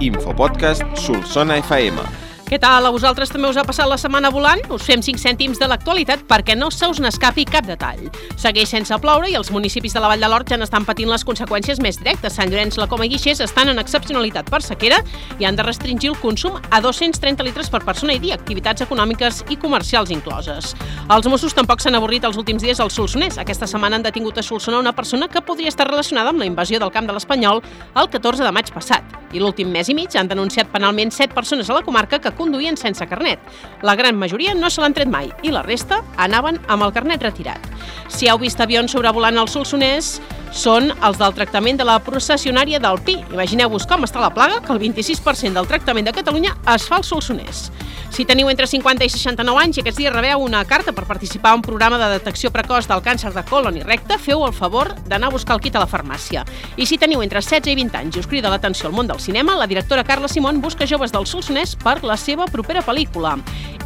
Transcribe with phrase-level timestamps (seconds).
[0.00, 2.29] Infopodcast Solsona FM.
[2.50, 2.82] Què tal?
[2.82, 4.58] A vosaltres també us ha passat la setmana volant?
[4.74, 8.08] Us fem 5 cèntims de l'actualitat perquè no se us n'escapi cap detall.
[8.42, 11.22] Segueix sense ploure i els municipis de la Vall de l'Hort ja n'estan patint les
[11.22, 12.34] conseqüències més directes.
[12.34, 14.98] Sant Llorenç, la Coma i Guixers estan en excepcionalitat per sequera
[15.38, 19.44] i han de restringir el consum a 230 litres per persona i dia, activitats econòmiques
[19.54, 20.74] i comercials incloses.
[21.06, 23.38] Els Mossos tampoc s'han avorrit els últims dies al Solsonès.
[23.38, 26.82] Aquesta setmana han detingut a Solsona una persona que podria estar relacionada amb la invasió
[26.82, 27.62] del camp de l'Espanyol
[27.94, 29.06] el 14 de maig passat.
[29.30, 32.80] I l'últim mes i mig han denunciat penalment 7 persones a la comarca que conduïen
[32.80, 33.38] sense carnet.
[33.86, 37.22] La gran majoria no se l'han tret mai i la resta anaven amb el carnet
[37.28, 37.70] retirat.
[38.08, 40.16] Si heu vist avions sobrevolant el Solsonès,
[40.50, 43.16] són els del tractament de la processionària del Pi.
[43.32, 47.06] Imagineu-vos com està la plaga, que el 26% del tractament de Catalunya es fa al
[47.06, 47.68] Solsonès.
[48.10, 51.52] Si teniu entre 50 i 69 anys i aquests dies rebeu una carta per participar
[51.52, 54.90] a un programa de detecció precoç del càncer de colon i recte, feu el favor
[55.06, 56.42] d'anar a buscar el kit a la farmàcia.
[56.74, 59.22] I si teniu entre 16 i 20 anys i us crida l'atenció al món del
[59.22, 63.36] cinema, la directora Carla Simón busca joves del Solsonès per la seva propera pel·lícula.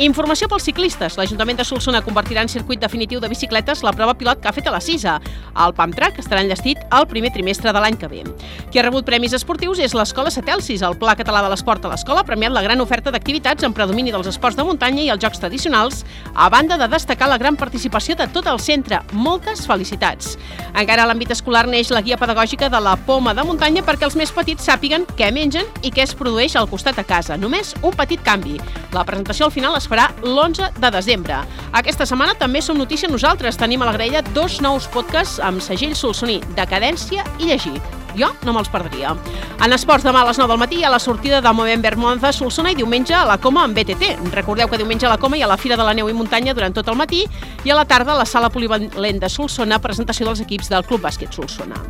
[0.00, 1.18] Informació pels ciclistes.
[1.18, 4.70] L'Ajuntament de Solsona convertirà en circuit definitiu de bicicletes la prova pilot que ha fet
[4.70, 5.18] a la CISA.
[5.66, 8.22] El Pump Track estarà enllestit al primer trimestre de l'any que ve.
[8.70, 10.82] Qui ha rebut premis esportius és l'Escola Satelsis.
[10.84, 14.28] El Pla Català de l'Esport a l'Escola premiat la gran oferta d'activitats en predomini dels
[14.28, 18.28] esports de muntanya i els jocs tradicionals, a banda de destacar la gran participació de
[18.28, 19.00] tot el centre.
[19.12, 20.36] Moltes felicitats.
[20.74, 24.16] Encara a l'àmbit escolar neix la guia pedagògica de la poma de muntanya perquè els
[24.18, 27.38] més petits sàpiguen què mengen i què es produeix al costat a casa.
[27.40, 28.58] Només un petit canvi.
[28.92, 31.40] La presentació al final es farà l'11 de desembre.
[31.72, 33.56] Aquesta setmana també som notícia nosaltres.
[33.56, 37.80] Tenim a la graella dos nous podcasts amb segell solsoní, Decadència i Llegir.
[38.16, 39.14] Jo no me'ls perdria.
[39.62, 42.36] En esports demà a les 9 del matí ha la sortida de Movember Monza a
[42.36, 44.34] Solsona i diumenge a la Coma amb BTT.
[44.34, 46.54] Recordeu que diumenge a la Coma hi ha la Fira de la Neu i Muntanya
[46.54, 47.24] durant tot el matí
[47.64, 51.06] i a la tarda a la Sala Polivalent de Solsona presentació dels equips del Club
[51.06, 51.80] Bàsquet Solsona.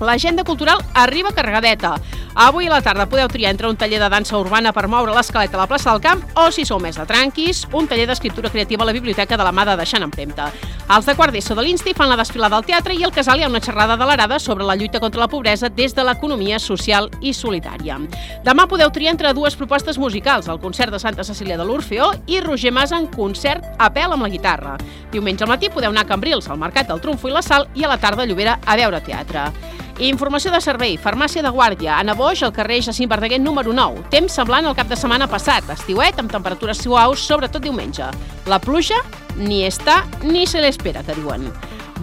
[0.00, 1.96] L'agenda cultural arriba carregadeta.
[2.38, 5.56] Avui a la tarda podeu triar entre un taller de dansa urbana per moure l'escaleta
[5.56, 8.84] a la plaça del Camp o, si sou més de tranquis, un taller d'escriptura creativa
[8.84, 10.50] a la biblioteca de la mà de Deixant Empremta.
[10.92, 13.46] Els de quart d'ESO de l'Insti fan la desfilada al teatre i al casal hi
[13.46, 17.08] ha una xerrada de l'arada sobre la lluita contra la pobresa des de l'economia social
[17.22, 17.96] i solidària.
[18.44, 22.42] Demà podeu triar entre dues propostes musicals, el concert de Santa Cecília de l'Orfeó i
[22.44, 24.76] Roger Mas en concert a pèl amb la guitarra.
[25.10, 27.88] Diumenge al matí podeu anar a Cambrils, al Mercat del Trumfo i la Sal, i
[27.88, 29.48] a la tarda a Llobera a veure teatre.
[29.96, 34.02] Informació de servei, farmàcia de guàrdia, Anna Boix, al carrer Jacint Verdaguer número 9.
[34.12, 38.04] Temps semblant al cap de setmana passat, estiuet amb temperatures suaus, sobretot diumenge.
[38.44, 38.98] La pluja
[39.38, 41.48] ni està ni se l'espera, que diuen.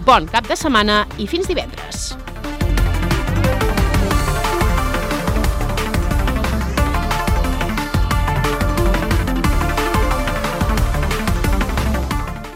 [0.02, 2.16] Bon cap de setmana i fins divendres.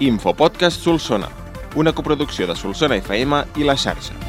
[0.03, 1.31] Infopodcast Solsona,
[1.77, 4.28] una coproducció de Solsona FM i la xarxa.